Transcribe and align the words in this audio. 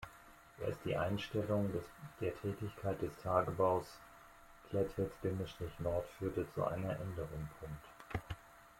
Erst 0.65 0.79
die 0.83 0.97
Einstellung 0.97 1.69
der 2.21 2.35
Tätigkeit 2.41 2.99
des 3.03 3.15
Tagebaus 3.21 3.99
Klettwitz-Nord 4.67 6.07
führte 6.17 6.51
zu 6.55 6.65
einer 6.65 6.95
Änderung. 6.99 7.47